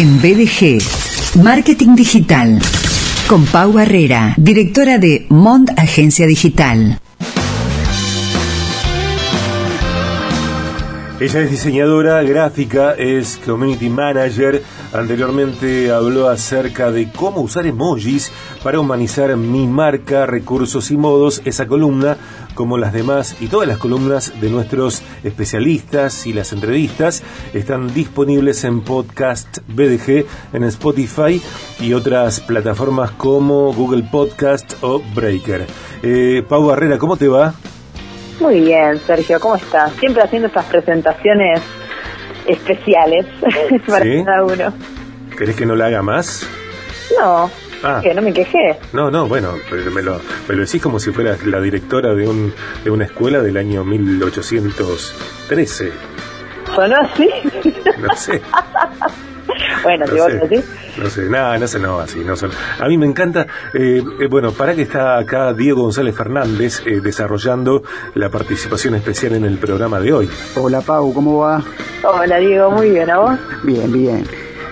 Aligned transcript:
en 0.00 0.16
BDG. 0.18 0.80
Marketing 1.42 1.94
Digital. 1.94 2.58
Con 3.28 3.44
Pau 3.44 3.70
Barrera, 3.70 4.32
directora 4.38 4.96
de 4.96 5.26
Mond 5.28 5.72
Agencia 5.76 6.26
Digital. 6.26 6.98
Ella 11.20 11.40
es 11.42 11.50
diseñadora 11.50 12.22
gráfica, 12.22 12.94
es 12.94 13.38
community 13.44 13.90
manager. 13.90 14.62
Anteriormente 14.92 15.92
habló 15.92 16.28
acerca 16.28 16.90
de 16.90 17.10
cómo 17.12 17.40
usar 17.42 17.64
emojis 17.66 18.32
para 18.64 18.80
humanizar 18.80 19.36
mi 19.36 19.68
marca, 19.68 20.26
recursos 20.26 20.90
y 20.90 20.96
modos. 20.96 21.42
Esa 21.44 21.68
columna, 21.68 22.16
como 22.54 22.76
las 22.76 22.92
demás 22.92 23.36
y 23.40 23.46
todas 23.46 23.68
las 23.68 23.78
columnas 23.78 24.40
de 24.40 24.50
nuestros 24.50 25.02
especialistas 25.22 26.26
y 26.26 26.32
las 26.32 26.52
entrevistas, 26.52 27.22
están 27.54 27.94
disponibles 27.94 28.64
en 28.64 28.80
podcast 28.80 29.58
BDG, 29.68 30.26
en 30.54 30.64
Spotify 30.64 31.40
y 31.78 31.92
otras 31.92 32.40
plataformas 32.40 33.12
como 33.12 33.72
Google 33.72 34.08
Podcast 34.10 34.74
o 34.82 35.00
Breaker. 35.14 35.66
Eh, 36.02 36.44
Pau 36.48 36.66
Barrera, 36.66 36.98
¿cómo 36.98 37.16
te 37.16 37.28
va? 37.28 37.54
Muy 38.40 38.60
bien, 38.60 38.98
Sergio, 39.06 39.38
¿cómo 39.38 39.54
estás? 39.54 39.92
Siempre 40.00 40.22
haciendo 40.22 40.48
estas 40.48 40.64
presentaciones 40.64 41.60
especiales 42.46 43.26
para 43.86 44.04
cada 44.24 44.44
uno. 44.44 44.72
¿Querés 45.36 45.56
que 45.56 45.66
no 45.66 45.74
la 45.74 45.86
haga 45.86 46.02
más? 46.02 46.46
No, 47.18 47.50
ah. 47.82 48.00
que 48.02 48.14
no 48.14 48.22
me 48.22 48.32
quejé. 48.32 48.76
No, 48.92 49.10
no, 49.10 49.26
bueno, 49.26 49.54
pero 49.68 49.90
me 49.90 50.02
lo, 50.02 50.20
me 50.48 50.54
lo 50.54 50.64
decís 50.64 50.80
como 50.82 51.00
si 51.00 51.10
fueras 51.12 51.44
la 51.44 51.60
directora 51.60 52.14
de, 52.14 52.28
un, 52.28 52.54
de 52.84 52.90
una 52.90 53.04
escuela 53.04 53.40
del 53.40 53.56
año 53.56 53.84
1813. 53.84 55.92
¿Sonó 56.74 56.96
así? 56.96 57.28
No 58.00 58.14
sé. 58.14 58.40
bueno, 59.82 60.06
no 60.06 60.12
si 60.12 60.18
vos 60.18 60.32
decís. 60.48 60.64
No 60.96 61.08
sé, 61.08 61.22
nada, 61.28 61.58
no 61.58 61.66
sé, 61.66 61.78
no, 61.78 61.98
así, 62.00 62.20
no 62.20 62.36
son. 62.36 62.50
A 62.78 62.88
mí 62.88 62.98
me 62.98 63.06
encanta, 63.06 63.46
eh, 63.74 64.02
eh, 64.20 64.26
bueno, 64.28 64.52
para 64.52 64.74
que 64.74 64.82
está 64.82 65.18
acá 65.18 65.52
Diego 65.52 65.82
González 65.82 66.14
Fernández 66.14 66.82
eh, 66.84 67.00
desarrollando 67.00 67.82
la 68.14 68.28
participación 68.28 68.94
especial 68.94 69.34
en 69.34 69.44
el 69.44 69.58
programa 69.58 70.00
de 70.00 70.12
hoy. 70.12 70.30
Hola 70.56 70.80
Pau, 70.80 71.12
¿cómo 71.12 71.38
va? 71.38 71.62
Hola 72.02 72.38
Diego, 72.38 72.70
muy 72.70 72.90
bien, 72.90 73.10
¿a 73.10 73.18
vos? 73.18 73.38
Bien, 73.62 73.92
bien. 73.92 74.26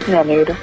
Me 0.08 0.18
alegro. 0.18 0.54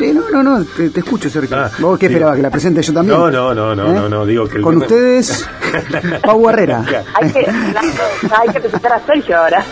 no, 0.00 0.30
no, 0.30 0.42
no, 0.42 0.64
te, 0.64 0.86
escucho, 0.86 1.28
Sergio. 1.28 1.56
Ah, 1.56 1.70
¿Vos 1.78 1.98
qué 1.98 2.06
esperabas? 2.06 2.36
¿Que 2.36 2.42
la 2.42 2.50
presente 2.50 2.82
yo 2.82 2.92
también? 2.92 3.18
No, 3.18 3.30
no, 3.30 3.54
no, 3.54 3.74
no, 3.74 3.92
no, 3.92 4.08
no, 4.08 4.26
digo 4.26 4.48
que... 4.48 4.60
Con 4.60 4.76
ustedes, 4.76 5.48
Pau 6.22 6.40
Barrera. 6.40 6.84
hay, 7.14 7.32
que, 7.32 7.40
hay 7.40 8.48
que 8.52 8.60
presentar 8.60 8.92
a 8.92 9.00
Sergio 9.00 9.38
ahora. 9.38 9.64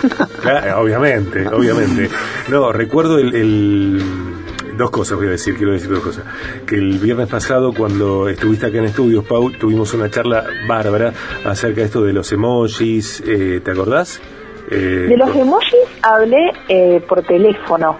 obviamente, 0.76 1.46
obviamente. 1.48 2.10
No, 2.48 2.72
recuerdo 2.72 3.18
el 3.18 4.37
Dos 4.78 4.90
cosas 4.90 5.18
voy 5.18 5.26
a 5.26 5.30
decir, 5.30 5.56
quiero 5.56 5.72
decir 5.72 5.90
dos 5.90 6.00
cosas. 6.00 6.24
Que 6.64 6.76
el 6.76 6.98
viernes 6.98 7.28
pasado, 7.28 7.74
cuando 7.74 8.28
estuviste 8.28 8.66
acá 8.66 8.78
en 8.78 8.84
estudios, 8.84 9.24
Pau, 9.24 9.50
tuvimos 9.50 9.92
una 9.92 10.08
charla 10.08 10.44
bárbara 10.68 11.12
acerca 11.44 11.80
de 11.80 11.86
esto 11.86 12.02
de 12.04 12.12
los 12.12 12.30
emojis, 12.30 13.20
eh, 13.26 13.60
¿te 13.64 13.70
acordás? 13.72 14.22
Eh, 14.70 15.06
de 15.08 15.16
los 15.16 15.34
emojis 15.34 15.80
hablé 16.02 16.52
eh, 16.68 17.02
por 17.08 17.22
teléfono. 17.22 17.98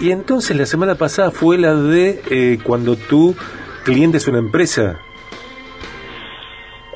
Y 0.00 0.10
entonces 0.10 0.56
la 0.56 0.66
semana 0.66 0.96
pasada 0.96 1.30
fue 1.30 1.58
la 1.58 1.74
de 1.74 2.58
cuando 2.64 2.96
tu 2.96 3.36
cliente 3.84 4.16
es 4.16 4.26
una 4.26 4.38
empresa 4.38 4.98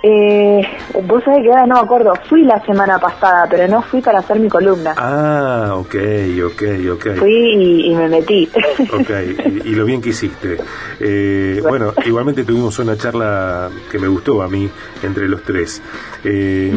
eh, 0.08 0.62
vos 1.02 1.22
sabés 1.24 1.42
que 1.42 1.50
ahora 1.50 1.66
no 1.66 1.74
me 1.74 1.80
acuerdo, 1.80 2.12
fui 2.28 2.42
la 2.42 2.64
semana 2.64 2.98
pasada, 2.98 3.46
pero 3.50 3.68
no 3.68 3.82
fui 3.82 4.00
para 4.00 4.20
hacer 4.20 4.38
mi 4.38 4.48
columna. 4.48 4.94
Ah, 4.96 5.74
ok, 5.76 5.94
ok, 6.46 6.62
ok. 6.92 7.06
Fui 7.18 7.86
y, 7.86 7.94
me 7.94 8.08
metí. 8.08 8.48
Ok, 8.92 9.10
y, 9.64 9.74
lo 9.74 9.84
bien 9.84 10.00
que 10.00 10.10
hiciste. 10.10 10.56
Eh, 11.00 11.60
bueno, 11.62 11.92
igualmente 12.04 12.44
tuvimos 12.44 12.78
una 12.78 12.96
charla 12.96 13.70
que 13.90 13.98
me 13.98 14.08
gustó 14.08 14.42
a 14.42 14.48
mí, 14.48 14.68
entre 15.02 15.28
los 15.28 15.42
tres. 15.42 15.82
Eh, 16.24 16.74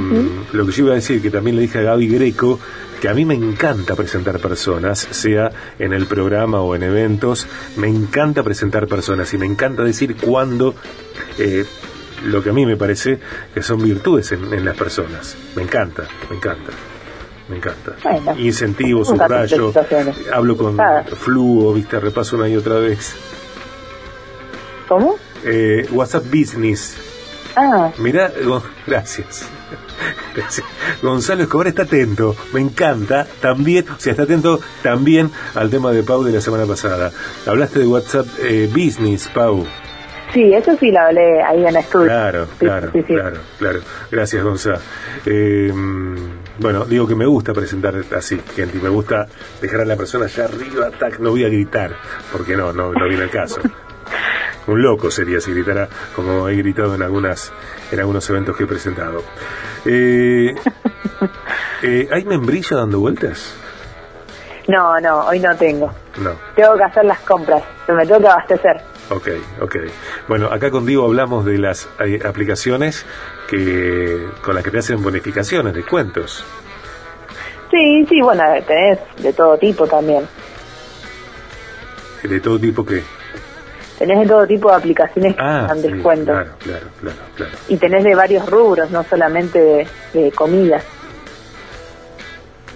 lo 0.51 0.65
que 0.65 0.71
yo 0.71 0.85
iba 0.85 0.93
a 0.93 0.95
decir, 0.95 1.21
que 1.21 1.29
también 1.29 1.55
le 1.55 1.63
dije 1.63 1.79
a 1.79 1.81
Gaby 1.83 2.07
Greco, 2.07 2.59
que 2.99 3.07
a 3.07 3.13
mí 3.13 3.25
me 3.25 3.33
encanta 3.33 3.95
presentar 3.95 4.39
personas, 4.39 4.99
sea 4.99 5.51
en 5.79 5.93
el 5.93 6.05
programa 6.05 6.61
o 6.61 6.75
en 6.75 6.83
eventos, 6.83 7.47
me 7.77 7.87
encanta 7.87 8.43
presentar 8.43 8.87
personas 8.87 9.33
y 9.33 9.37
me 9.37 9.45
encanta 9.45 9.83
decir 9.83 10.17
cuándo 10.17 10.75
eh, 11.37 11.65
lo 12.23 12.43
que 12.43 12.49
a 12.49 12.53
mí 12.53 12.65
me 12.65 12.77
parece 12.77 13.19
que 13.53 13.61
son 13.61 13.81
virtudes 13.81 14.31
en, 14.31 14.63
las 14.63 14.75
personas. 14.75 15.35
Me 15.55 15.63
encanta, 15.63 16.03
me 16.29 16.35
encanta. 16.35 16.71
Me 17.47 17.57
encanta. 17.57 17.95
Incentivo, 18.37 19.03
subrayo, 19.03 19.73
hablo 20.31 20.55
con 20.55 20.77
fluo, 21.17 21.73
viste, 21.73 21.99
repaso 21.99 22.35
una 22.35 22.47
y 22.47 22.55
otra 22.55 22.75
vez. 22.75 23.15
¿Cómo? 24.87 25.15
Eh, 25.43 25.87
WhatsApp 25.91 26.25
Business. 26.25 26.97
Ah. 27.55 27.91
Mira, 27.97 28.31
gracias. 28.85 29.47
Gonzalo 31.01 31.43
Escobar 31.43 31.67
está 31.67 31.83
atento, 31.83 32.35
me 32.53 32.61
encanta, 32.61 33.27
también, 33.41 33.85
o 33.89 33.99
sea, 33.99 34.11
está 34.11 34.23
atento 34.23 34.59
también 34.81 35.31
al 35.55 35.69
tema 35.69 35.91
de 35.91 36.03
Pau 36.03 36.23
de 36.23 36.31
la 36.31 36.41
semana 36.41 36.65
pasada. 36.65 37.11
Hablaste 37.45 37.79
de 37.79 37.87
WhatsApp 37.87 38.27
eh, 38.39 38.69
Business, 38.71 39.29
Pau. 39.33 39.65
Sí, 40.33 40.53
eso 40.53 40.75
sí 40.77 40.91
lo 40.91 40.99
hablé 40.99 41.41
ahí 41.41 41.61
en 41.61 41.69
el 41.69 41.75
estudio. 41.77 42.05
Claro, 42.05 42.47
claro, 42.59 42.91
claro, 42.91 43.37
claro. 43.57 43.79
Gracias, 44.11 44.43
Gonzalo. 44.43 44.79
Eh, 45.25 45.73
bueno, 46.59 46.85
digo 46.85 47.07
que 47.07 47.15
me 47.15 47.25
gusta 47.25 47.53
presentar 47.53 47.95
así, 48.15 48.39
gente, 48.55 48.77
y 48.77 48.81
me 48.81 48.89
gusta 48.89 49.27
dejar 49.61 49.81
a 49.81 49.85
la 49.85 49.95
persona 49.95 50.25
allá 50.25 50.45
arriba, 50.45 50.91
tac, 50.91 51.19
no 51.19 51.31
voy 51.31 51.45
a 51.45 51.47
gritar, 51.47 51.95
porque 52.31 52.55
no, 52.55 52.73
no, 52.73 52.91
no 52.91 53.07
viene 53.07 53.23
el 53.23 53.29
caso. 53.29 53.61
Un 54.67 54.83
loco 54.83 55.09
sería 55.09 55.39
si 55.39 55.51
gritara 55.51 55.87
como 56.15 56.47
he 56.47 56.55
gritado 56.55 56.93
en 56.93 57.01
algunas 57.01 57.51
en 57.91 57.99
algunos 57.99 58.29
eventos 58.29 58.55
que 58.55 58.65
he 58.65 58.67
presentado. 58.67 59.23
Eh, 59.85 60.53
eh, 61.81 62.07
¿Hay 62.11 62.25
membrillo 62.25 62.77
dando 62.77 62.99
vueltas? 62.99 63.55
No, 64.67 64.99
no, 64.99 65.25
hoy 65.25 65.39
no 65.39 65.55
tengo. 65.55 65.91
No. 66.21 66.33
Tengo 66.55 66.75
que 66.75 66.83
hacer 66.83 67.05
las 67.05 67.19
compras, 67.21 67.63
me 67.87 68.05
tengo 68.05 68.19
que 68.19 68.27
abastecer. 68.27 68.81
Ok, 69.09 69.27
ok. 69.61 69.75
Bueno, 70.27 70.47
acá 70.47 70.69
con 70.69 70.85
Diego 70.85 71.05
hablamos 71.05 71.45
de 71.45 71.57
las 71.57 71.89
eh, 71.99 72.19
aplicaciones 72.23 73.05
que 73.47 74.27
con 74.43 74.55
las 74.55 74.63
que 74.63 74.71
te 74.71 74.79
hacen 74.79 75.01
bonificaciones, 75.01 75.73
descuentos. 75.73 76.45
Sí, 77.71 78.05
sí, 78.07 78.21
bueno, 78.21 78.43
tenés 78.67 78.99
de 79.21 79.33
todo 79.33 79.57
tipo 79.57 79.87
también. 79.87 80.27
¿De 82.23 82.39
todo 82.39 82.59
tipo 82.59 82.85
qué? 82.85 83.03
Tenés 83.97 84.19
de 84.19 84.25
todo 84.27 84.47
tipo 84.47 84.69
de 84.69 84.75
aplicaciones 84.75 85.35
que 85.35 85.41
ah, 85.41 85.65
dan 85.67 85.81
descuentos. 85.81 86.35
Claro, 86.35 86.51
claro, 86.59 86.87
claro, 87.01 87.17
claro. 87.35 87.51
Y 87.67 87.77
tenés 87.77 88.03
de 88.03 88.15
varios 88.15 88.49
rubros, 88.49 88.89
no 88.91 89.03
solamente 89.03 89.59
de, 89.59 89.87
de 90.13 90.31
comida. 90.31 90.81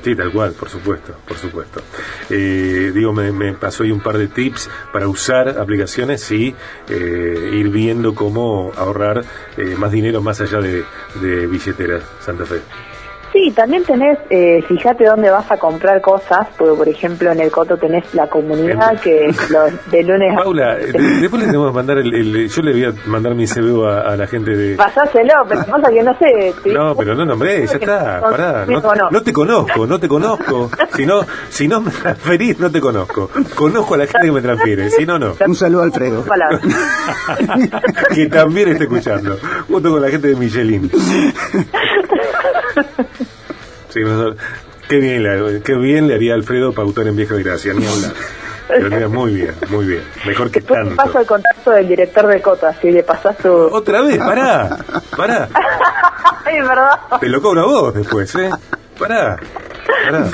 Sí, 0.03 0.17
tal 0.17 0.33
cual, 0.33 0.51
por 0.51 0.69
supuesto, 0.69 1.15
por 1.25 1.37
supuesto. 1.37 1.81
Eh, 2.29 2.91
digo, 2.93 3.13
me, 3.13 3.53
pasó 3.53 3.83
ahí 3.83 3.91
un 3.91 4.01
par 4.01 4.17
de 4.17 4.27
tips 4.27 4.69
para 4.91 5.07
usar 5.07 5.57
aplicaciones 5.57 6.29
y 6.29 6.53
eh, 6.89 7.51
ir 7.53 7.69
viendo 7.69 8.13
cómo 8.13 8.73
ahorrar 8.75 9.23
eh, 9.55 9.75
más 9.77 9.93
dinero 9.93 10.21
más 10.21 10.41
allá 10.41 10.59
de, 10.59 10.83
de 11.21 11.47
billetera 11.47 12.01
Santa 12.19 12.45
Fe. 12.45 12.92
Sí, 13.33 13.51
también 13.55 13.83
tenés, 13.83 14.19
eh, 14.29 14.63
fíjate 14.67 15.05
dónde 15.05 15.31
vas 15.31 15.49
a 15.49 15.57
comprar 15.57 15.99
cosas, 16.01 16.47
porque 16.55 16.77
por 16.77 16.87
ejemplo 16.87 17.31
en 17.31 17.39
el 17.39 17.49
Coto 17.49 17.75
tenés 17.77 18.13
la 18.13 18.27
comunidad 18.27 19.01
que 19.01 19.25
los, 19.49 19.91
de 19.91 20.03
lunes 20.03 20.33
a... 20.33 20.43
Paula, 20.43 20.75
después 20.75 21.41
le 21.41 21.47
tenemos 21.47 21.71
que 21.71 21.75
mandar 21.75 21.97
el, 21.97 22.47
yo 22.47 22.61
le 22.61 22.71
voy 22.73 22.85
a 22.85 22.93
mandar 23.07 23.33
mi 23.33 23.47
CBU 23.47 23.85
a, 23.85 24.15
la 24.15 24.27
gente 24.27 24.55
de... 24.55 24.75
Pasáselo, 24.75 25.33
pero 25.49 25.65
pasa 25.65 25.89
que 25.91 26.03
no 26.03 26.15
sé... 26.19 26.53
No, 26.71 26.95
pero 26.95 27.15
no 27.15 27.25
nombré, 27.25 27.65
ya 27.65 27.73
está, 27.73 28.21
pará, 28.21 28.67
no, 28.67 29.23
te 29.23 29.33
conozco, 29.33 29.87
no 29.87 29.99
te 29.99 30.07
conozco, 30.07 30.69
si 30.95 31.07
no, 31.07 31.21
si 31.49 31.67
no 31.67 31.81
me 31.81 31.89
transferís 31.89 32.59
no 32.59 32.69
te 32.69 32.79
conozco, 32.79 33.31
conozco 33.55 33.95
a 33.95 33.97
la 33.97 34.05
gente 34.05 34.27
que 34.27 34.31
me 34.31 34.41
transfiere, 34.43 34.91
si 34.91 35.07
no, 35.07 35.17
no. 35.17 35.33
Un 35.43 35.55
saludo 35.55 35.81
a 35.81 35.85
Alfredo. 35.85 36.23
que 38.13 38.27
también 38.27 38.69
está 38.69 38.83
escuchando, 38.83 39.39
junto 39.67 39.89
con 39.89 40.01
la 40.03 40.09
gente 40.09 40.27
de 40.27 40.35
Michelin. 40.35 40.91
Sí, 43.89 43.99
qué, 44.89 44.97
bien 44.97 45.21
le, 45.21 45.61
qué 45.61 45.75
bien 45.75 46.07
le 46.07 46.15
haría 46.15 46.33
Alfredo 46.33 46.73
Pautón 46.73 47.09
en 47.09 47.15
Vieja 47.15 47.35
Gracia, 47.35 47.75
ni 47.75 47.85
hablar. 47.85 48.13
Muy 49.09 49.33
bien, 49.35 49.53
muy 49.69 49.85
bien. 49.85 50.03
Mejor 50.25 50.49
que 50.49 50.59
Después 50.61 50.79
tanto. 50.79 50.95
paso 50.95 51.19
el 51.19 51.25
contacto 51.27 51.71
del 51.71 51.87
director 51.87 52.27
de 52.27 52.41
Cota, 52.41 52.73
si 52.81 52.91
le 52.91 53.03
pasas 53.03 53.37
tu... 53.37 53.51
Otra 53.51 54.01
vez, 54.01 54.17
pará, 54.17 54.77
pará. 55.15 55.47
Ay, 56.45 56.61
verdad. 56.61 56.99
Te 57.19 57.29
lo 57.29 57.41
cobro 57.41 57.61
a 57.61 57.65
vos 57.65 57.93
después, 57.93 58.33
¿eh? 58.35 58.49
Pará, 58.97 59.37
pará. 60.05 60.27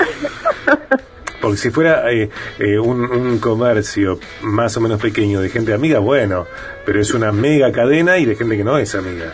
Porque 1.40 1.56
si 1.56 1.70
fuera 1.70 2.10
eh, 2.10 2.30
eh, 2.58 2.78
un, 2.78 3.04
un, 3.04 3.38
comercio 3.38 4.18
más 4.42 4.76
o 4.76 4.80
menos 4.80 5.00
pequeño 5.00 5.40
de 5.40 5.48
gente 5.48 5.72
amiga, 5.72 5.98
bueno, 5.98 6.46
pero 6.84 7.00
es 7.00 7.12
una 7.14 7.32
mega 7.32 7.72
cadena 7.72 8.18
y 8.18 8.26
de 8.26 8.36
gente 8.36 8.56
que 8.56 8.64
no 8.64 8.78
es 8.78 8.94
amiga. 8.94 9.32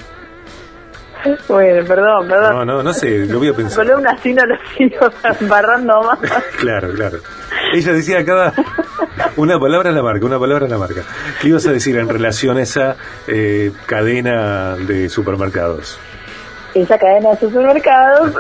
Bueno, 1.48 1.84
perdón, 1.86 2.28
perdón. 2.28 2.54
No, 2.54 2.64
no, 2.64 2.82
no 2.82 2.92
sé, 2.92 3.26
lo 3.26 3.38
voy 3.38 3.48
a 3.48 3.54
pensar. 3.54 3.86
Columna 3.86 4.10
así 4.12 4.32
no 4.32 4.44
lo 4.44 4.56
sigo 4.76 5.08
barrando 5.48 6.02
más. 6.02 6.18
claro, 6.58 6.92
claro. 6.92 7.18
Ella 7.72 7.92
decía 7.92 8.24
cada 8.24 8.52
una 9.36 9.58
palabra 9.58 9.90
a 9.90 9.92
la 9.92 10.02
marca, 10.02 10.24
una 10.24 10.38
palabra 10.38 10.66
a 10.66 10.68
la 10.68 10.78
marca. 10.78 11.02
¿Qué 11.40 11.48
ibas 11.48 11.66
a 11.66 11.72
decir 11.72 11.96
en 11.96 12.08
relación 12.08 12.58
a 12.58 12.62
esa 12.62 12.96
eh, 13.26 13.72
cadena 13.86 14.76
de 14.76 15.08
supermercados? 15.08 15.98
Esa 16.74 16.98
cadena 16.98 17.30
de 17.30 17.38
supermercados 17.38 18.34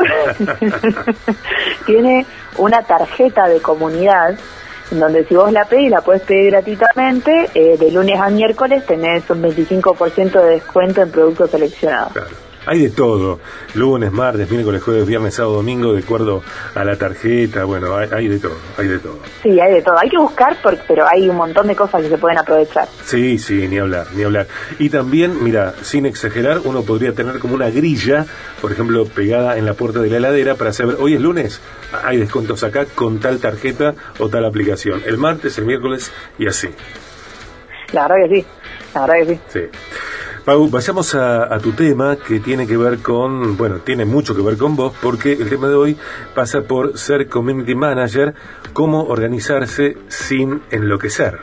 tiene 1.86 2.26
una 2.58 2.82
tarjeta 2.82 3.48
de 3.48 3.60
comunidad 3.60 4.36
donde 4.90 5.24
si 5.24 5.34
vos 5.34 5.50
la 5.50 5.64
pedís, 5.64 5.90
la 5.90 6.00
puedes 6.00 6.22
pedir 6.22 6.52
gratuitamente, 6.52 7.50
eh, 7.54 7.76
de 7.76 7.90
lunes 7.90 8.20
a 8.20 8.30
miércoles 8.30 8.86
tenés 8.86 9.28
un 9.30 9.42
25% 9.42 10.42
de 10.42 10.50
descuento 10.50 11.02
en 11.02 11.10
productos 11.10 11.50
seleccionados. 11.50 12.12
Hay 12.66 12.80
de 12.80 12.90
todo, 12.90 13.38
lunes, 13.74 14.10
martes, 14.10 14.50
miércoles, 14.50 14.82
jueves, 14.82 15.06
viernes, 15.06 15.34
sábado, 15.34 15.54
domingo, 15.54 15.92
de 15.92 16.00
acuerdo 16.00 16.42
a 16.74 16.84
la 16.84 16.96
tarjeta, 16.96 17.62
bueno, 17.62 17.96
hay, 17.96 18.26
de 18.26 18.40
todo, 18.40 18.56
hay 18.76 18.88
de 18.88 18.98
todo. 18.98 19.20
Sí, 19.40 19.60
hay 19.60 19.74
de 19.74 19.82
todo, 19.82 19.96
hay 19.96 20.08
que 20.08 20.18
buscar, 20.18 20.56
pero 20.88 21.06
hay 21.06 21.28
un 21.28 21.36
montón 21.36 21.68
de 21.68 21.76
cosas 21.76 22.02
que 22.02 22.08
se 22.08 22.18
pueden 22.18 22.38
aprovechar. 22.38 22.88
Sí, 23.04 23.38
sí, 23.38 23.68
ni 23.68 23.78
hablar, 23.78 24.08
ni 24.16 24.24
hablar. 24.24 24.48
Y 24.80 24.90
también, 24.90 25.44
mira, 25.44 25.74
sin 25.82 26.06
exagerar, 26.06 26.62
uno 26.64 26.82
podría 26.82 27.12
tener 27.12 27.38
como 27.38 27.54
una 27.54 27.70
grilla, 27.70 28.26
por 28.60 28.72
ejemplo, 28.72 29.06
pegada 29.06 29.58
en 29.58 29.64
la 29.64 29.74
puerta 29.74 30.00
de 30.00 30.10
la 30.10 30.16
heladera 30.16 30.56
para 30.56 30.72
saber, 30.72 30.96
hoy 30.98 31.14
es 31.14 31.20
lunes, 31.20 31.60
hay 32.04 32.16
descuentos 32.16 32.64
acá 32.64 32.84
con 32.84 33.20
tal 33.20 33.38
tarjeta 33.38 33.94
o 34.18 34.28
tal 34.28 34.44
aplicación. 34.44 35.02
El 35.06 35.18
martes, 35.18 35.56
el 35.58 35.66
miércoles 35.66 36.10
y 36.36 36.48
así. 36.48 36.70
La 37.92 38.08
verdad 38.08 38.28
que 38.28 38.40
sí, 38.40 38.46
la 38.92 39.06
verdad 39.06 39.14
que 39.14 39.26
sí. 39.26 39.40
Sí. 39.48 39.60
Pau, 40.46 40.68
vayamos 40.70 41.12
a, 41.16 41.58
tu 41.58 41.72
tema 41.72 42.14
que 42.14 42.38
tiene 42.38 42.68
que 42.68 42.76
ver 42.76 43.02
con, 43.02 43.56
bueno, 43.56 43.80
tiene 43.80 44.04
mucho 44.04 44.32
que 44.32 44.42
ver 44.42 44.56
con 44.56 44.76
vos 44.76 44.96
porque 45.02 45.32
el 45.32 45.50
tema 45.50 45.66
de 45.66 45.74
hoy 45.74 45.98
pasa 46.36 46.60
por 46.60 46.96
ser 46.96 47.28
community 47.28 47.74
manager, 47.74 48.32
cómo 48.72 49.02
organizarse 49.02 49.98
sin 50.06 50.62
enloquecer. 50.70 51.36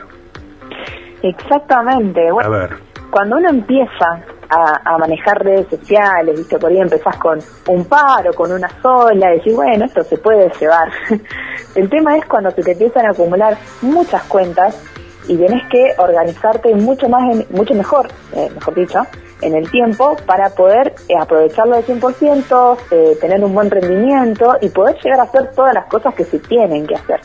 Exactamente. 1.20 2.32
Bueno, 2.32 2.48
a 2.48 2.58
ver. 2.58 2.76
Cuando 3.10 3.36
uno 3.36 3.50
empieza 3.50 4.24
a, 4.48 4.96
manejar 4.96 5.44
redes 5.44 5.66
sociales, 5.68 6.38
viste, 6.38 6.58
por 6.58 6.70
ahí 6.70 6.78
empezás 6.78 7.18
con 7.18 7.38
un 7.68 7.84
par 7.84 8.26
o 8.26 8.32
con 8.32 8.52
una 8.52 8.70
sola, 8.80 9.34
y 9.34 9.36
decís, 9.36 9.54
bueno, 9.54 9.84
esto 9.84 10.02
se 10.02 10.16
puede 10.16 10.50
llevar. 10.58 10.88
el 11.74 11.90
tema 11.90 12.16
es 12.16 12.24
cuando 12.24 12.50
se 12.52 12.62
te 12.62 12.72
empiezan 12.72 13.04
a 13.04 13.10
acumular 13.10 13.58
muchas 13.82 14.22
cuentas 14.22 14.82
y 15.28 15.36
tienes 15.36 15.62
que 15.68 15.94
organizarte 15.98 16.74
mucho 16.74 17.08
más, 17.08 17.50
mucho 17.50 17.74
mejor, 17.74 18.08
eh, 18.32 18.50
mejor 18.54 18.74
dicho, 18.74 19.00
en 19.40 19.54
el 19.54 19.70
tiempo 19.70 20.16
para 20.26 20.50
poder 20.50 20.94
eh, 21.08 21.16
aprovecharlo 21.18 21.76
al 21.76 21.84
100%, 21.84 22.76
eh, 22.90 23.16
tener 23.20 23.42
un 23.44 23.54
buen 23.54 23.70
rendimiento 23.70 24.56
y 24.60 24.68
poder 24.68 24.96
llegar 25.02 25.20
a 25.20 25.22
hacer 25.24 25.50
todas 25.52 25.74
las 25.74 25.86
cosas 25.86 26.14
que 26.14 26.24
se 26.24 26.38
tienen 26.38 26.86
que 26.86 26.94
hacer. 26.94 27.20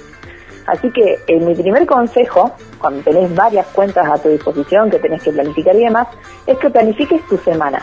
Así 0.66 0.92
que 0.92 1.18
mi 1.40 1.56
primer 1.56 1.88
consejo, 1.88 2.52
cuando 2.80 3.02
tenés 3.02 3.34
varias 3.34 3.66
cuentas 3.68 4.08
a 4.08 4.22
tu 4.22 4.30
disposición 4.30 4.92
que 4.92 5.00
tenés 5.00 5.24
que 5.24 5.32
planificar 5.32 5.76
y 5.76 5.86
demás, 5.86 6.08
es 6.46 6.60
que 6.60 6.70
planifiques 6.70 7.26
tu 7.28 7.38
semana. 7.38 7.82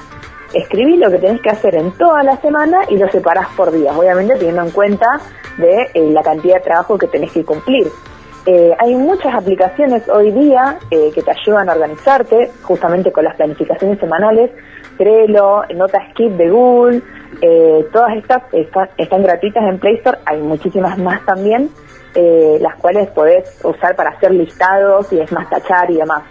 Escribí 0.54 0.96
lo 0.96 1.10
que 1.10 1.18
tenés 1.18 1.40
que 1.40 1.50
hacer 1.50 1.74
en 1.74 1.90
toda 1.98 2.22
la 2.22 2.36
semana 2.36 2.82
y 2.88 2.96
lo 2.96 3.10
separás 3.10 3.48
por 3.56 3.72
días, 3.72 3.96
obviamente 3.96 4.36
teniendo 4.36 4.62
en 4.62 4.70
cuenta 4.70 5.20
de 5.58 5.90
la 6.12 6.22
cantidad 6.22 6.56
de 6.56 6.60
trabajo 6.60 6.96
que 6.96 7.08
tenés 7.08 7.32
que 7.32 7.44
cumplir. 7.44 7.88
Eh, 8.46 8.72
hay 8.78 8.94
muchas 8.94 9.34
aplicaciones 9.34 10.08
hoy 10.08 10.30
día 10.30 10.78
eh, 10.92 11.10
que 11.12 11.20
te 11.20 11.32
ayudan 11.32 11.68
a 11.68 11.72
organizarte, 11.72 12.52
justamente 12.62 13.10
con 13.10 13.24
las 13.24 13.34
planificaciones 13.34 13.98
semanales. 13.98 14.52
Trello, 14.96 15.62
Notaskeep 15.74 16.32
de 16.34 16.48
Google, 16.48 17.02
eh, 17.42 17.84
todas 17.92 18.16
estas 18.16 18.44
están, 18.52 19.22
gratuitas 19.24 19.64
en 19.64 19.80
Play 19.80 19.96
Store. 19.96 20.18
Hay 20.26 20.40
muchísimas 20.40 20.96
más 20.96 21.24
también, 21.26 21.70
las 22.14 22.76
cuales 22.76 23.10
podés 23.10 23.60
usar 23.62 23.94
para 23.94 24.10
hacer 24.10 24.30
listados 24.30 25.12
y 25.12 25.20
es 25.20 25.30
más 25.32 25.50
tachar 25.50 25.90
y 25.90 25.96
demás. 25.96 26.22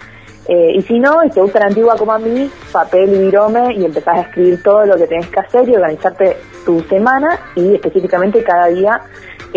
y 0.47 0.81
si 0.81 1.00
no, 1.00 1.23
y 1.23 1.29
te 1.29 1.41
gusta 1.41 1.59
la 1.59 1.67
antigua 1.67 1.95
como 1.95 2.12
a 2.12 2.17
mí, 2.17 2.50
papel 2.71 3.13
y 3.13 3.19
virome 3.25 3.73
y 3.75 3.85
empezás 3.85 4.17
a 4.17 4.21
escribir 4.21 4.63
todo 4.63 4.85
lo 4.85 4.95
que 4.95 5.06
tenés 5.06 5.27
que 5.27 5.39
hacer 5.39 5.69
y 5.69 5.75
organizarte 5.75 6.38
tu 6.65 6.79
semana 6.81 7.38
y 7.56 7.75
específicamente 7.75 8.44
cada 8.44 8.67
día 8.67 9.00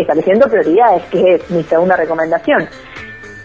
estableciendo 0.01 0.47
prioridades, 0.47 1.03
que 1.05 1.35
es 1.35 1.49
mi 1.49 1.63
segunda 1.63 1.95
recomendación. 1.95 2.67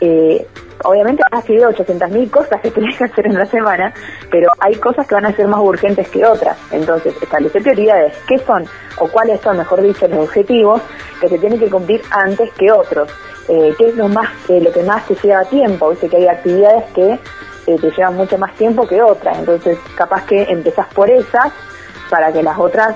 Eh, 0.00 0.46
obviamente 0.84 1.22
has 1.30 1.40
escrito 1.40 1.68
800.000 1.70 2.30
cosas 2.30 2.60
que 2.60 2.70
tienes 2.72 2.96
que 2.96 3.04
hacer 3.04 3.26
en 3.26 3.34
la 3.34 3.46
semana, 3.46 3.92
pero 4.30 4.50
hay 4.60 4.74
cosas 4.76 5.06
que 5.06 5.14
van 5.14 5.26
a 5.26 5.32
ser 5.32 5.48
más 5.48 5.60
urgentes 5.60 6.08
que 6.08 6.24
otras. 6.24 6.56
Entonces, 6.70 7.14
establecer 7.20 7.62
prioridades, 7.62 8.16
qué 8.26 8.38
son 8.38 8.64
o 8.98 9.08
cuáles 9.08 9.40
son, 9.40 9.58
mejor 9.58 9.82
dicho, 9.82 10.06
los 10.08 10.20
objetivos 10.20 10.80
que 11.20 11.28
se 11.28 11.38
tienen 11.38 11.58
que 11.58 11.70
cumplir 11.70 12.02
antes 12.10 12.52
que 12.52 12.70
otros. 12.70 13.10
Eh, 13.48 13.74
qué 13.76 13.88
es 13.88 13.96
lo 13.96 14.08
más 14.08 14.30
eh, 14.48 14.58
lo 14.58 14.72
que 14.72 14.82
más 14.82 15.06
te 15.06 15.14
lleva 15.16 15.44
tiempo, 15.44 15.90
dice 15.90 16.08
que 16.08 16.16
hay 16.16 16.28
actividades 16.28 16.84
que 16.94 17.18
te 17.66 17.90
llevan 17.90 18.16
mucho 18.16 18.38
más 18.38 18.54
tiempo 18.54 18.86
que 18.86 19.02
otras, 19.02 19.38
entonces 19.38 19.78
capaz 19.96 20.24
que 20.26 20.42
empezás 20.44 20.86
por 20.94 21.10
esas 21.10 21.52
para 22.10 22.32
que 22.32 22.42
las 22.42 22.58
otras 22.58 22.94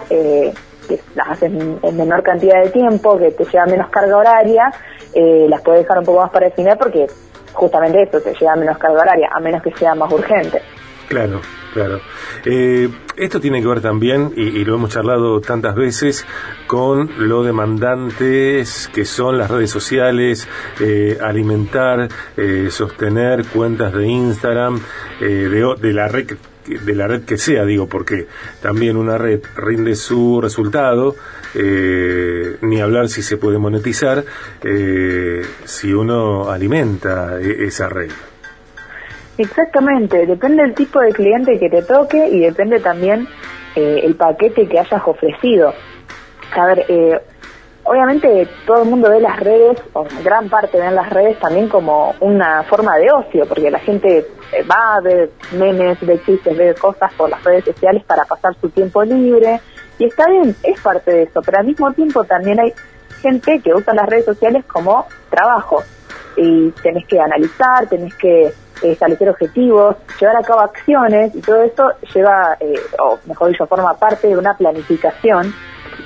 que 0.89 1.01
las 1.15 1.29
haces 1.29 1.53
en 1.53 1.97
menor 1.97 2.23
cantidad 2.23 2.63
de 2.63 2.71
tiempo, 2.71 3.19
que 3.19 3.31
te 3.33 3.45
lleva 3.45 3.67
menos 3.67 3.91
carga 3.91 4.17
horaria, 4.17 4.73
eh, 5.15 5.47
las 5.49 5.63
puedes 5.63 5.83
dejar 5.83 5.99
un 5.99 6.05
poco 6.05 6.21
más 6.21 6.31
para 6.31 6.47
el 6.47 6.53
final 6.53 6.77
porque 6.79 7.07
justamente 7.53 8.03
esto 8.03 8.21
te 8.21 8.35
lleva 8.35 8.57
menos 8.57 8.79
carga 8.79 9.01
horaria, 9.01 9.29
a 9.33 9.41
menos 9.41 9.63
que 9.63 9.73
sea 9.73 9.95
más 9.95 10.13
urgente. 10.13 10.63
Claro, 11.09 11.41
claro. 11.73 12.01
Eh, 12.45 12.89
esto 13.17 13.41
tiene 13.41 13.63
que 13.63 13.67
ver 13.67 13.81
también, 13.81 14.33
y, 14.37 14.65
lo 14.65 14.75
hemos 14.75 14.91
charlado 14.91 15.41
tantas 15.41 15.75
veces, 15.75 16.27
con 16.67 17.11
lo 17.19 17.43
demandantes 17.43 18.89
que 18.95 19.07
son 19.07 19.39
las 19.39 19.51
redes 19.51 19.71
sociales, 19.71 20.47
eh, 20.81 21.19
alimentar, 21.21 22.09
sostener 22.69 23.47
cuentas 23.47 23.95
de 23.95 24.07
Instagram, 24.07 24.81
de, 25.19 25.75
de 25.81 25.93
la 25.93 26.09
red 26.09 26.27
de 26.69 26.95
la 26.95 27.07
red 27.07 27.23
que 27.25 27.39
sea, 27.39 27.65
digo, 27.65 27.87
porque 27.87 28.27
también 28.61 28.97
una 28.97 29.19
red 29.19 29.41
rinde 29.57 29.95
su 29.95 30.41
resultado, 30.41 31.17
eh, 31.55 32.57
ni 32.63 32.81
hablar 32.81 33.09
si 33.09 33.23
se 33.23 33.37
puede 33.37 33.59
monetizar, 33.59 34.25
eh, 34.63 35.43
si 35.65 35.93
uno 35.93 36.51
alimenta 36.51 37.41
e-, 37.41 37.65
esa 37.65 37.89
red. 37.89 38.11
Exactamente, 39.39 40.27
depende 40.27 40.63
del 40.63 40.75
tipo 40.75 41.01
de 41.01 41.13
cliente 41.13 41.59
que 41.59 41.71
te 41.71 41.83
toque 41.83 42.29
y 42.29 42.41
depende 42.41 42.81
también 42.81 43.29
eh, 43.77 44.01
el 44.03 44.17
paquete 44.17 44.67
que 44.67 44.81
hayas 44.81 45.03
ofrecido. 45.07 45.73
A 46.51 46.73
eh, 46.75 47.21
obviamente 47.89 48.47
todo 48.67 48.83
el 48.83 48.89
mundo 48.91 49.09
ve 49.09 49.21
las 49.21 49.41
redes, 49.41 49.79
o 49.95 50.05
gran 50.23 50.49
parte 50.49 50.79
ven 50.79 50.95
las 50.95 51.09
redes 51.09 51.39
también 51.39 51.69
como 51.69 52.15
una 52.21 52.63
forma 52.65 52.97
de 52.97 53.11
ocio, 53.11 53.47
porque 53.47 53.71
la 53.71 53.79
gente 53.79 54.19
eh, 54.19 54.63
va 54.71 54.97
a 54.97 55.01
ver 55.01 55.31
memes, 55.53 55.99
ve 56.03 56.21
chistes, 56.25 56.57
ve 56.57 56.75
cosas 56.75 57.13
por 57.15 57.31
las 57.31 57.43
redes 57.43 57.65
sociales 57.65 58.05
para 58.05 58.25
pasar 58.25 58.55
su 58.61 58.69
tiempo 58.69 59.03
libre, 59.03 59.61
y 59.99 60.05
está 60.05 60.29
bien, 60.31 60.55
es 60.63 60.81
parte 60.81 61.11
de 61.11 61.23
eso, 61.25 61.41
pero 61.45 61.59
al 61.59 61.67
mismo 61.67 61.91
tiempo 61.93 62.23
también 62.25 62.61
hay 62.61 62.73
gente 63.23 63.61
que 63.61 63.75
usa 63.75 63.95
las 63.95 64.07
redes 64.07 64.27
sociales 64.27 64.65
como 64.67 65.07
trabajo, 65.31 65.83
y 66.37 66.71
tenés 66.83 67.07
que 67.07 67.19
analizar, 67.19 67.87
tenés 67.89 68.15
que 68.17 68.53
establecer 68.83 69.31
objetivos, 69.31 69.97
llevar 70.21 70.37
a 70.37 70.43
cabo 70.43 70.61
acciones, 70.61 71.35
y 71.35 71.41
todo 71.41 71.63
eso 71.63 71.91
lleva, 72.15 72.57
eh, 72.61 72.79
o 73.01 73.19
mejor 73.27 73.49
dicho, 73.49 73.67
forma 73.67 73.95
parte 73.95 74.29
de 74.29 74.37
una 74.37 74.55
planificación 74.55 75.55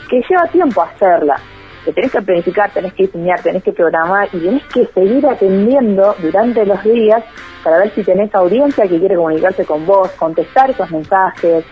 que 0.08 0.22
lleva 0.28 0.46
tiempo 0.46 0.80
hacerla 0.80 1.38
que 1.84 1.92
tenés 1.92 2.12
que 2.12 2.22
planificar, 2.22 2.70
tenés 2.70 2.92
que 2.94 3.04
diseñar, 3.04 3.40
tenés 3.42 3.62
que 3.62 3.72
programar 3.72 4.28
y 4.32 4.38
tenés 4.38 4.64
que 4.66 4.86
seguir 4.86 5.26
atendiendo 5.26 6.14
durante 6.20 6.64
los 6.64 6.82
días 6.84 7.22
para 7.62 7.78
ver 7.78 7.90
si 7.94 8.02
tenés 8.02 8.34
audiencia 8.34 8.86
que 8.88 8.98
quiere 8.98 9.16
comunicarse 9.16 9.64
con 9.64 9.86
vos, 9.86 10.10
contestar 10.12 10.70
esos 10.70 10.90
mensajes, 10.90 11.64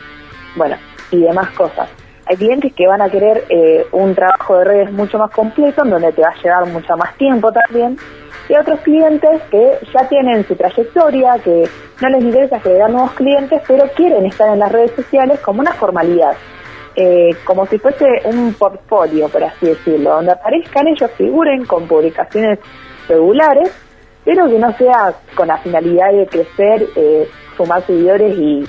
bueno, 0.57 0.77
y 1.11 1.21
demás 1.21 1.51
cosas. 1.51 1.89
Hay 2.27 2.37
clientes 2.37 2.73
que 2.75 2.87
van 2.87 3.03
a 3.03 3.09
querer 3.09 3.45
eh, 3.49 3.87
un 3.93 4.15
trabajo 4.15 4.59
de 4.59 4.65
redes 4.65 4.93
mucho 4.93 5.19
más 5.19 5.31
completo, 5.31 5.85
en 5.85 5.91
donde 5.91 6.13
te 6.13 6.23
va 6.23 6.29
a 6.29 6.43
llevar 6.43 6.67
mucho 6.67 6.97
más 6.97 7.17
tiempo 7.17 7.51
también, 7.51 7.97
y 8.49 8.57
otros 8.57 8.81
clientes 8.81 9.43
que 9.51 9.79
ya 9.93 10.09
tienen 10.09 10.47
su 10.47 10.55
trayectoria, 10.55 11.35
que 11.43 11.69
no 12.01 12.09
les 12.09 12.25
interesa 12.25 12.61
generar 12.61 12.91
nuevos 12.91 13.13
clientes, 13.13 13.63
pero 13.67 13.85
quieren 13.97 14.27
estar 14.27 14.53
en 14.53 14.59
las 14.59 14.73
redes 14.73 14.93
sociales 14.93 15.41
como 15.41 15.61
una 15.61 15.73
formalidad. 15.73 16.33
Eh, 16.97 17.37
como 17.45 17.67
si 17.67 17.79
fuese 17.79 18.05
un 18.25 18.53
portfolio, 18.55 19.29
por 19.29 19.45
así 19.45 19.67
decirlo, 19.67 20.11
donde 20.11 20.33
aparezcan 20.33 20.89
ellos, 20.89 21.11
figuren 21.17 21.65
con 21.65 21.87
publicaciones 21.87 22.59
regulares, 23.09 23.71
pero 24.25 24.49
que 24.49 24.59
no 24.59 24.77
sea 24.77 25.15
con 25.35 25.49
la 25.49 25.59
finalidad 25.59 26.13
de 26.13 26.27
crecer, 26.27 26.87
eh, 26.97 27.29
sumar 27.57 27.85
seguidores 27.87 28.37
y, 28.37 28.67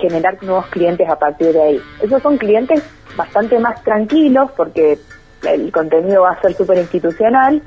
generar 0.00 0.40
nuevos 0.44 0.66
clientes 0.66 1.08
a 1.08 1.16
partir 1.16 1.52
de 1.52 1.60
ahí. 1.60 1.80
Esos 2.00 2.22
son 2.22 2.38
clientes 2.38 2.80
bastante 3.16 3.58
más 3.58 3.82
tranquilos 3.82 4.52
porque 4.56 4.96
el 5.42 5.72
contenido 5.72 6.22
va 6.22 6.30
a 6.30 6.40
ser 6.40 6.54
súper 6.54 6.78
institucional 6.78 7.60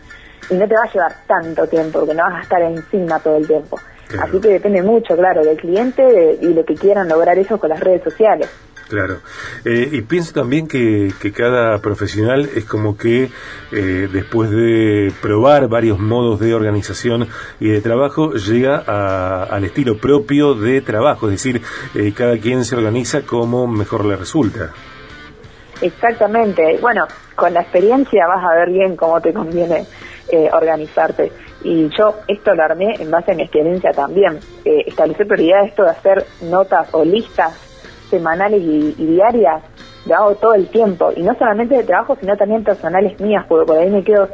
y 0.49 0.53
no 0.53 0.65
te 0.65 0.75
va 0.75 0.83
a 0.83 0.91
llevar 0.93 1.11
tanto 1.27 1.67
tiempo, 1.67 1.99
porque 1.99 2.13
no 2.13 2.23
vas 2.23 2.35
a 2.35 2.41
estar 2.43 2.61
encima 2.61 3.19
todo 3.19 3.35
el 3.35 3.47
tiempo. 3.47 3.77
Así 4.21 4.39
que 4.39 4.47
depende 4.47 4.81
mucho, 4.81 5.15
claro, 5.17 5.43
del 5.43 5.57
cliente 5.57 6.37
y 6.41 6.53
lo 6.53 6.63
que 6.63 6.75
quieran 6.75 7.09
lograr 7.09 7.37
ellos 7.37 7.59
con 7.59 7.69
las 7.69 7.81
redes 7.81 8.03
sociales. 8.03 8.49
Claro. 8.91 9.19
Eh, 9.63 9.87
y 9.93 10.01
pienso 10.01 10.33
también 10.33 10.67
que, 10.67 11.13
que, 11.21 11.31
cada 11.31 11.79
profesional 11.79 12.49
es 12.53 12.65
como 12.65 12.97
que 12.97 13.29
eh, 13.71 14.09
después 14.11 14.51
de 14.51 15.13
probar 15.21 15.69
varios 15.69 15.97
modos 15.97 16.41
de 16.41 16.53
organización 16.53 17.29
y 17.61 17.69
de 17.69 17.79
trabajo, 17.79 18.33
llega 18.33 18.79
al 19.45 19.63
estilo 19.63 19.97
propio 19.97 20.55
de 20.55 20.81
trabajo, 20.81 21.27
es 21.29 21.41
decir, 21.41 21.61
eh, 21.95 22.11
cada 22.13 22.37
quien 22.37 22.65
se 22.65 22.75
organiza 22.75 23.21
como 23.21 23.65
mejor 23.65 24.03
le 24.03 24.17
resulta. 24.17 24.73
Exactamente. 25.81 26.77
Bueno, 26.81 27.07
con 27.37 27.53
la 27.53 27.61
experiencia 27.61 28.27
vas 28.27 28.43
a 28.43 28.55
ver 28.55 28.71
bien 28.71 28.97
cómo 28.97 29.21
te 29.21 29.31
conviene 29.31 29.85
organizarte. 30.51 31.31
Y 31.63 31.89
yo 31.97 32.15
esto 32.27 32.53
lo 32.55 32.63
armé 32.63 32.95
en 32.99 33.09
base 33.09 33.31
a 33.31 33.35
mi 33.35 33.43
experiencia 33.43 33.91
también. 33.91 34.39
establecer 34.65 35.27
prioridades, 35.27 35.69
esto 35.69 35.83
de 35.83 35.89
hacer 35.91 36.25
notas 36.41 36.87
o 36.91 37.05
listas 37.05 37.70
semanales 38.11 38.61
y, 38.61 38.93
diarias, 38.93 39.63
lo 40.05 40.15
hago 40.15 40.35
todo 40.35 40.53
el 40.53 40.67
tiempo. 40.67 41.11
Y 41.15 41.23
no 41.23 41.33
solamente 41.33 41.75
de 41.75 41.83
trabajo, 41.83 42.15
sino 42.19 42.37
también 42.37 42.63
personales 42.63 43.19
mías, 43.19 43.45
porque 43.47 43.65
por 43.65 43.77
ahí 43.77 43.89
me 43.89 44.03
quedo 44.03 44.27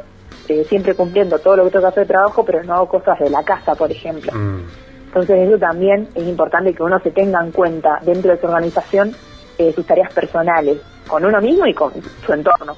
eh, 0.48 0.64
siempre 0.68 0.94
cumpliendo 0.94 1.38
todo 1.38 1.56
lo 1.56 1.64
que 1.64 1.70
tengo 1.70 1.84
que 1.84 1.88
hacer 1.88 2.02
de 2.04 2.12
trabajo, 2.12 2.44
pero 2.44 2.62
no 2.64 2.74
hago 2.74 2.88
cosas 2.88 3.18
de 3.18 3.30
la 3.30 3.42
casa, 3.42 3.74
por 3.74 3.90
ejemplo. 3.90 4.32
Mm. 4.34 4.64
Entonces 5.06 5.48
eso 5.48 5.58
también 5.58 6.08
es 6.14 6.26
importante 6.28 6.74
que 6.74 6.82
uno 6.82 7.00
se 7.00 7.10
tenga 7.10 7.42
en 7.42 7.50
cuenta 7.50 7.98
dentro 8.02 8.30
de 8.30 8.38
su 8.38 8.46
organización 8.46 9.14
eh, 9.56 9.72
sus 9.72 9.86
tareas 9.86 10.12
personales, 10.12 10.78
con 11.06 11.24
uno 11.24 11.40
mismo 11.40 11.66
y 11.66 11.72
con 11.72 11.92
su 12.24 12.32
entorno. 12.32 12.76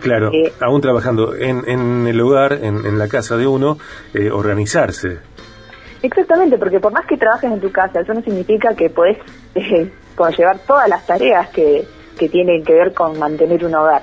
Claro, 0.00 0.30
eh, 0.32 0.52
aún 0.60 0.80
trabajando 0.80 1.34
en, 1.34 1.68
en 1.68 2.06
el 2.06 2.20
hogar, 2.20 2.52
en, 2.52 2.84
en 2.84 2.98
la 2.98 3.08
casa 3.08 3.36
de 3.36 3.46
uno, 3.46 3.78
organizarse. 4.30 5.18
Exactamente, 6.02 6.58
porque 6.58 6.78
por 6.78 6.92
más 6.92 7.06
que 7.06 7.16
trabajes 7.16 7.50
en 7.50 7.60
tu 7.60 7.72
casa, 7.72 8.00
eso 8.00 8.14
no 8.14 8.22
significa 8.22 8.74
que 8.74 8.90
puedes 8.90 9.18
llevar 10.36 10.58
todas 10.60 10.88
las 10.88 11.06
tareas 11.06 11.48
que, 11.50 11.86
que 12.18 12.28
tienen 12.28 12.64
que 12.64 12.72
ver 12.72 12.94
con 12.94 13.18
mantener 13.18 13.64
un 13.64 13.74
hogar. 13.74 14.02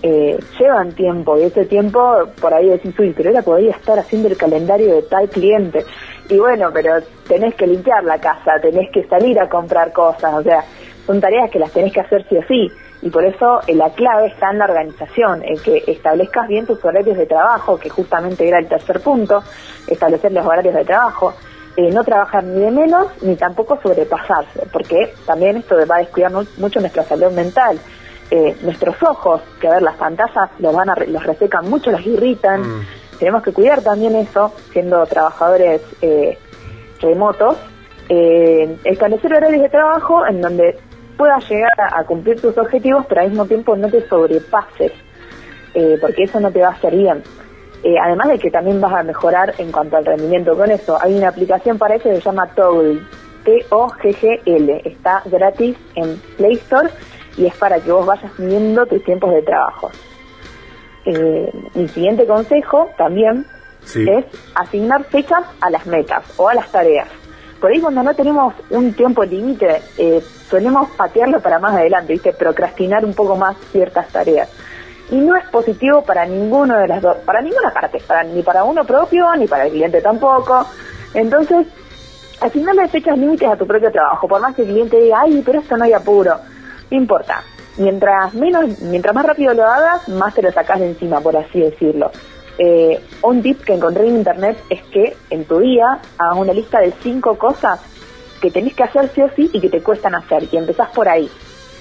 Eh, 0.00 0.38
llevan 0.60 0.92
tiempo 0.92 1.36
y 1.36 1.42
ese 1.42 1.64
tiempo 1.64 2.28
por 2.40 2.54
ahí 2.54 2.68
decís, 2.68 2.96
uy, 3.00 3.12
pero 3.16 3.30
ahora 3.30 3.42
podría 3.42 3.72
estar 3.72 3.98
haciendo 3.98 4.28
el 4.28 4.36
calendario 4.36 4.94
de 4.94 5.02
tal 5.02 5.28
cliente. 5.28 5.84
Y 6.28 6.38
bueno, 6.38 6.70
pero 6.72 6.94
tenés 7.26 7.54
que 7.54 7.66
limpiar 7.66 8.04
la 8.04 8.18
casa, 8.18 8.60
tenés 8.60 8.90
que 8.92 9.04
salir 9.08 9.40
a 9.40 9.48
comprar 9.48 9.92
cosas, 9.92 10.34
o 10.34 10.42
sea, 10.42 10.62
son 11.06 11.20
tareas 11.20 11.50
que 11.50 11.58
las 11.58 11.72
tenés 11.72 11.92
que 11.92 12.00
hacer 12.00 12.24
sí 12.28 12.36
o 12.36 12.42
sí. 12.46 12.70
Y 13.00 13.10
por 13.10 13.24
eso 13.24 13.60
eh, 13.66 13.74
la 13.74 13.90
clave 13.90 14.28
está 14.28 14.50
en 14.50 14.58
la 14.58 14.66
organización, 14.66 15.42
en 15.44 15.56
que 15.58 15.82
establezcas 15.86 16.48
bien 16.48 16.66
tus 16.66 16.84
horarios 16.84 17.16
de 17.16 17.26
trabajo, 17.26 17.78
que 17.78 17.88
justamente 17.88 18.46
era 18.46 18.58
el 18.58 18.68
tercer 18.68 19.00
punto, 19.00 19.42
establecer 19.86 20.32
los 20.32 20.46
horarios 20.46 20.74
de 20.74 20.84
trabajo, 20.84 21.34
eh, 21.78 21.92
no 21.92 22.02
trabajar 22.02 22.42
ni 22.42 22.60
de 22.60 22.72
menos 22.72 23.06
ni 23.22 23.36
tampoco 23.36 23.78
sobrepasarse, 23.80 24.66
porque 24.72 25.14
también 25.24 25.58
esto 25.58 25.76
va 25.88 25.94
a 25.94 25.98
descuidar 26.00 26.32
mucho 26.32 26.80
nuestra 26.80 27.04
salud 27.04 27.30
mental. 27.30 27.78
Eh, 28.32 28.56
nuestros 28.62 29.00
ojos, 29.00 29.42
que 29.60 29.68
a 29.68 29.74
ver, 29.74 29.82
las 29.82 29.94
pantallas 29.94 30.50
los, 30.58 30.74
van 30.74 30.90
a, 30.90 30.96
los 31.06 31.22
resecan 31.22 31.70
mucho, 31.70 31.92
los 31.92 32.04
irritan. 32.04 32.62
Mm. 32.62 32.86
Tenemos 33.20 33.44
que 33.44 33.52
cuidar 33.52 33.80
también 33.82 34.16
eso, 34.16 34.52
siendo 34.72 35.06
trabajadores 35.06 35.80
eh, 36.02 36.36
remotos. 37.00 37.56
establecer 38.08 39.34
horarios 39.34 39.62
de 39.62 39.68
trabajo 39.68 40.26
en 40.26 40.40
donde 40.40 40.76
puedas 41.16 41.48
llegar 41.48 41.70
a, 41.78 42.02
cumplir 42.02 42.40
tus 42.40 42.58
objetivos, 42.58 43.06
pero 43.08 43.20
al 43.20 43.28
mismo 43.28 43.46
tiempo 43.46 43.76
no 43.76 43.88
te 43.88 44.04
sobrepases, 44.08 44.90
porque 46.00 46.24
eso 46.24 46.40
no 46.40 46.50
te 46.50 46.60
va 46.60 46.70
a 46.70 46.72
hacer 46.72 46.96
bien. 46.96 47.22
Eh, 47.84 47.94
además 48.02 48.28
de 48.28 48.38
que 48.38 48.50
también 48.50 48.80
vas 48.80 48.92
a 48.92 49.02
mejorar 49.02 49.54
en 49.58 49.70
cuanto 49.70 49.96
al 49.96 50.04
rendimiento 50.04 50.56
con 50.56 50.70
eso. 50.70 50.98
Hay 51.00 51.14
una 51.14 51.28
aplicación 51.28 51.78
para 51.78 51.94
eso 51.94 52.08
que 52.08 52.16
se 52.16 52.20
llama 52.22 52.48
Toggle, 52.54 53.00
T-O-G-G-L. 53.44 54.82
Está 54.84 55.22
gratis 55.26 55.76
en 55.94 56.16
Play 56.36 56.54
Store 56.54 56.90
y 57.36 57.46
es 57.46 57.54
para 57.56 57.78
que 57.78 57.92
vos 57.92 58.04
vayas 58.04 58.36
midiendo 58.38 58.84
tus 58.86 59.02
tiempos 59.04 59.32
de 59.32 59.42
trabajo. 59.42 59.90
Eh, 61.04 61.52
mi 61.74 61.88
siguiente 61.88 62.26
consejo 62.26 62.90
también 62.98 63.46
es 63.94 64.24
asignar 64.54 65.04
fechas 65.04 65.44
a 65.60 65.70
las 65.70 65.86
metas 65.86 66.24
o 66.36 66.48
a 66.48 66.54
las 66.54 66.70
tareas. 66.70 67.08
Por 67.60 67.70
ahí 67.70 67.80
cuando 67.80 68.02
no 68.02 68.14
tenemos 68.14 68.54
un 68.70 68.92
tiempo 68.92 69.24
límite, 69.24 69.80
eh, 69.96 70.20
solemos 70.48 70.90
patearlo 70.90 71.40
para 71.40 71.58
más 71.58 71.74
adelante, 71.74 72.12
¿viste? 72.12 72.32
procrastinar 72.32 73.04
un 73.04 73.14
poco 73.14 73.36
más 73.36 73.56
ciertas 73.72 74.08
tareas 74.08 74.48
y 75.10 75.16
no 75.16 75.36
es 75.36 75.44
positivo 75.48 76.02
para 76.02 76.26
ninguno 76.26 76.78
de 76.78 76.88
las 76.88 77.02
dos, 77.02 77.16
para 77.24 77.40
ninguna 77.40 77.72
parte, 77.72 77.98
para, 78.06 78.24
ni 78.24 78.42
para 78.42 78.64
uno 78.64 78.84
propio, 78.84 79.34
ni 79.36 79.46
para 79.46 79.66
el 79.66 79.72
cliente 79.72 80.00
tampoco. 80.00 80.66
Entonces, 81.14 81.66
asignarle 82.40 82.88
fechas 82.88 83.18
límites 83.18 83.48
a 83.48 83.56
tu 83.56 83.66
propio 83.66 83.90
trabajo, 83.90 84.28
por 84.28 84.40
más 84.40 84.54
que 84.54 84.62
el 84.62 84.68
cliente 84.68 85.00
diga, 85.00 85.20
ay, 85.22 85.42
pero 85.44 85.60
esto 85.60 85.76
no 85.76 85.84
hay 85.84 85.92
apuro, 85.92 86.36
no 86.90 86.96
importa. 86.96 87.42
Mientras 87.78 88.34
menos, 88.34 88.80
mientras 88.80 89.14
más 89.14 89.24
rápido 89.24 89.54
lo 89.54 89.64
hagas, 89.64 90.08
más 90.08 90.34
te 90.34 90.42
lo 90.42 90.50
sacas 90.52 90.80
de 90.80 90.88
encima, 90.88 91.20
por 91.20 91.36
así 91.36 91.60
decirlo. 91.60 92.10
Eh, 92.58 93.00
un 93.22 93.40
tip 93.40 93.62
que 93.62 93.74
encontré 93.74 94.08
en 94.08 94.16
internet 94.16 94.58
es 94.68 94.82
que 94.84 95.16
en 95.30 95.44
tu 95.44 95.60
día 95.60 96.00
hagas 96.18 96.36
una 96.36 96.52
lista 96.52 96.80
de 96.80 96.92
cinco 97.02 97.38
cosas 97.38 97.80
que 98.40 98.50
tenés 98.50 98.74
que 98.74 98.82
hacer 98.82 99.08
sí 99.14 99.22
o 99.22 99.30
sí 99.30 99.48
y 99.52 99.60
que 99.60 99.68
te 99.68 99.80
cuestan 99.80 100.14
hacer, 100.14 100.44
y 100.50 100.56
empezás 100.56 100.90
por 100.90 101.08
ahí 101.08 101.30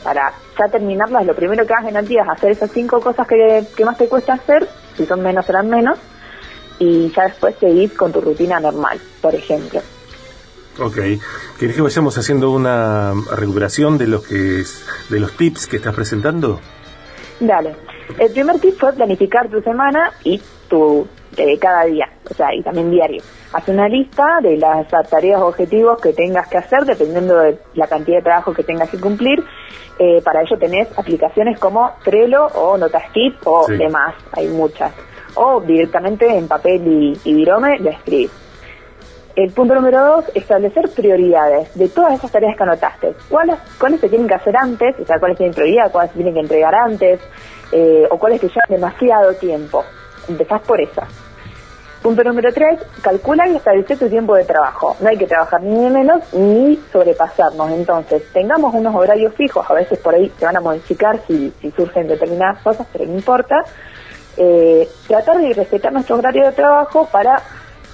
para 0.08 0.32
ya 0.58 0.72
terminarlas, 0.72 1.26
lo 1.26 1.36
primero 1.36 1.68
que 1.68 1.74
hagas 1.74 1.90
en 1.90 1.98
el 1.98 2.08
día 2.08 2.22
es 2.22 2.30
hacer 2.30 2.52
esas 2.52 2.72
cinco 2.72 3.02
cosas 3.02 3.28
que, 3.28 3.84
más 3.84 3.98
te 3.98 4.08
cuesta 4.08 4.36
hacer, 4.36 4.66
si 4.96 5.06
son 5.06 5.22
menos 5.22 5.46
serán 5.46 5.70
menos, 5.70 6.00
y 6.80 7.12
ya 7.12 7.24
después 7.24 7.56
seguir 7.60 7.94
con 7.98 8.14
tu 8.14 8.22
rutina 8.22 8.58
normal, 8.58 9.02
por 9.20 9.36
ejemplo. 9.36 9.82
Ok. 10.80 10.98
¿Quieres 11.60 11.76
que 11.76 11.82
vayamos 11.82 12.18
haciendo 12.18 12.52
una 12.52 13.16
recuperación 13.36 13.98
de 13.98 14.08
los 14.08 14.26
que 14.26 14.64
de 15.10 15.20
los 15.20 15.34
tips 15.34 15.68
que 15.68 15.76
estás 15.76 15.94
presentando? 15.94 16.62
Dale. 17.42 17.76
El 18.18 18.32
primer 18.32 18.60
tip 18.60 18.80
fue 18.80 18.94
planificar 18.94 19.50
tu 19.50 19.60
semana 19.62 20.14
y 20.24 20.42
tu 20.68 21.08
eh, 21.38 21.58
cada 21.60 21.86
día, 21.86 22.10
o 22.30 22.34
sea, 22.34 22.54
y 22.54 22.62
también 22.62 22.92
diario. 22.92 23.22
Haz 23.54 23.68
una 23.70 23.88
lista 23.88 24.40
de 24.42 24.58
las 24.58 24.88
tareas 25.10 25.42
o 25.42 25.48
objetivos 25.48 26.00
que 26.02 26.14
tengas 26.14 26.48
que 26.48 26.58
hacer 26.58 26.86
dependiendo 26.86 27.38
de 27.38 27.60
la 27.76 27.88
cantidad 27.88 28.18
de 28.18 28.24
trabajo 28.24 28.54
que 28.54 28.64
tengas 28.64 28.90
que 28.90 29.00
cumplir 29.00 29.44
eh, 30.00 30.22
para 30.24 30.42
ello 30.42 30.58
tenés 30.58 30.88
aplicaciones 30.98 31.60
como 31.60 31.92
Trello 32.04 32.46
o 32.48 32.78
Notastic 32.78 33.36
o 33.46 33.68
demás, 33.68 34.14
hay 34.32 34.48
muchas. 34.48 34.94
O 35.36 35.62
directamente 35.62 36.28
en 36.28 36.48
papel 36.48 36.88
y, 36.88 37.20
y 37.24 37.34
virome 37.34 37.80
lo 37.80 37.90
escribís. 37.90 38.32
El 39.36 39.52
punto 39.52 39.76
número 39.76 40.04
dos, 40.04 40.26
establecer 40.34 40.90
prioridades 40.96 41.74
de 41.76 41.90
todas 41.90 42.14
esas 42.14 42.32
tareas 42.32 42.56
que 42.56 42.64
anotaste. 42.64 43.14
¿Cuáles, 43.30 43.58
cuáles 43.80 44.00
se 44.00 44.10
tienen 44.10 44.28
que 44.28 44.34
hacer 44.34 44.56
antes? 44.58 45.00
O 45.00 45.06
sea, 45.06 45.20
cuáles 45.20 45.38
tienen 45.38 45.54
prioridad, 45.54 45.92
cuáles 45.92 46.12
se 46.12 46.18
tienen 46.18 46.34
que 46.34 46.40
entregar 46.40 46.74
antes, 46.74 47.20
eh, 47.72 48.08
o 48.10 48.18
cuáles 48.18 48.42
que 48.42 48.48
llevan 48.48 48.70
demasiado 48.70 49.34
tiempo. 49.36 49.84
Empezás 50.28 50.62
por 50.62 50.82
esas. 50.82 51.08
Punto 52.02 52.24
número 52.24 52.54
tres, 52.54 52.80
calcula 53.02 53.48
y 53.48 53.56
establece 53.56 53.98
tu 53.98 54.08
tiempo 54.08 54.36
de 54.36 54.46
trabajo. 54.46 54.96
No 55.00 55.10
hay 55.10 55.18
que 55.18 55.26
trabajar 55.26 55.62
ni 55.62 55.84
de 55.84 55.90
menos 55.90 56.34
ni 56.34 56.80
sobrepasarnos. 56.92 57.72
Entonces, 57.72 58.24
tengamos 58.32 58.74
unos 58.74 58.96
horarios 58.96 59.34
fijos, 59.34 59.70
a 59.70 59.74
veces 59.74 60.00
por 60.00 60.14
ahí 60.14 60.32
se 60.38 60.46
van 60.46 60.56
a 60.56 60.62
modificar 60.62 61.20
si, 61.28 61.52
surgen 61.76 62.08
determinadas 62.08 62.62
cosas, 62.62 62.88
pero 62.94 63.06
no 63.06 63.14
importa. 63.14 63.66
Eh, 64.38 64.88
tratar 65.08 65.40
de 65.40 65.52
respetar 65.54 65.92
nuestro 65.92 66.16
horario 66.16 66.46
de 66.46 66.52
trabajo 66.52 67.10
para 67.12 67.42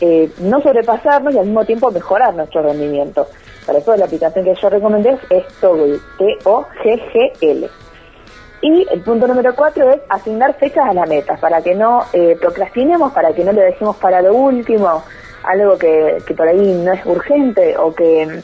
eh, 0.01 0.29
no 0.39 0.61
sobrepasarnos 0.61 1.33
y 1.33 1.39
al 1.39 1.45
mismo 1.45 1.63
tiempo 1.63 1.89
mejorar 1.89 2.35
nuestro 2.35 2.61
rendimiento. 2.61 3.27
Para 3.65 3.79
eso 3.79 3.95
la 3.95 4.05
aplicación 4.05 4.43
que 4.43 4.53
yo 4.53 4.69
recomendé 4.69 5.17
es 5.29 5.47
Toggle, 5.61 5.99
T-O-G-G-L. 6.17 7.69
Y 8.63 8.87
el 8.89 9.01
punto 9.01 9.27
número 9.27 9.53
cuatro 9.55 9.91
es 9.91 9.99
asignar 10.07 10.55
fechas 10.55 10.85
a 10.89 10.93
la 10.93 11.05
meta, 11.05 11.35
para 11.35 11.61
que 11.61 11.75
no 11.75 12.05
eh, 12.13 12.37
procrastinemos, 12.39 13.11
para 13.11 13.33
que 13.33 13.43
no 13.43 13.51
le 13.51 13.61
dejemos 13.61 13.97
para 13.97 14.21
lo 14.21 14.33
último, 14.33 15.03
algo 15.43 15.77
que, 15.77 16.23
que 16.25 16.33
por 16.33 16.47
ahí 16.47 16.73
no 16.73 16.93
es 16.93 17.05
urgente 17.05 17.77
o 17.77 17.93
que 17.93 18.41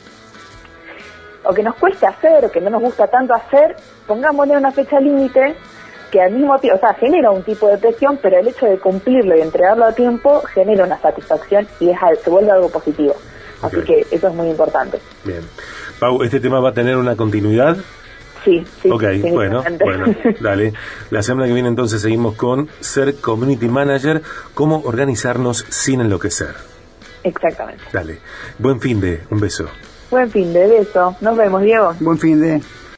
o 1.46 1.54
que 1.54 1.64
nos 1.64 1.76
cueste 1.76 2.06
hacer 2.06 2.44
o 2.44 2.52
que 2.52 2.60
no 2.60 2.70
nos 2.70 2.82
gusta 2.82 3.08
tanto 3.08 3.34
hacer, 3.34 3.78
pongámosle 4.06 4.58
una 4.58 4.72
fecha 4.72 5.00
límite 5.00 5.56
que 6.12 6.22
al 6.22 6.34
mismo 6.34 6.60
tiempo, 6.60 6.78
o 6.78 6.80
sea, 6.82 6.94
genera 6.96 7.32
un 7.32 7.44
tipo 7.44 7.70
de 7.70 7.78
presión, 7.78 8.20
pero 8.22 8.40
el 8.40 8.48
hecho 8.50 8.66
de 8.66 8.78
cumplirlo 8.78 9.38
y 9.38 9.42
entregarlo 9.42 9.86
a 9.86 9.94
tiempo 9.94 10.42
genera 10.54 10.84
una 10.84 11.00
satisfacción 11.00 11.66
y 11.80 11.92
es, 11.92 11.98
se 12.22 12.30
vuelve 12.30 12.52
algo 12.52 12.70
positivo. 12.70 13.16
Así 13.62 13.82
que 13.84 14.06
eso 14.12 14.28
es 14.28 14.34
muy 14.34 14.50
importante. 14.50 15.00
Bien. 15.24 15.42
Pau, 16.00 16.24
¿este 16.24 16.40
tema 16.40 16.60
va 16.60 16.70
a 16.70 16.74
tener 16.74 16.98
una 16.98 17.16
continuidad? 17.16 17.78
Sí, 18.44 18.66
sí. 18.82 18.90
Ok, 18.90 19.04
bueno, 19.32 19.64
bueno, 19.80 20.16
dale. 20.40 20.74
La 21.10 21.24
semana 21.24 21.48
que 21.48 21.54
viene 21.54 21.70
entonces 21.70 22.02
seguimos 22.02 22.36
con 22.36 22.70
ser 22.80 23.16
community 23.16 23.68
manager, 23.68 24.22
cómo 24.54 24.82
organizarnos 24.82 25.66
sin 25.70 26.02
enloquecer. 26.02 26.56
Exactamente. 27.24 27.84
Dale. 27.92 28.20
Buen 28.58 28.80
fin 28.80 29.02
de, 29.02 29.24
un 29.30 29.40
beso. 29.40 29.68
Buen 30.10 30.30
fin 30.32 30.54
de 30.54 30.68
beso. 30.68 31.16
Nos 31.22 31.38
vemos, 31.38 31.62
Diego. 31.62 31.94
Buen 32.00 32.18
fin 32.18 32.42
de. 32.42 32.62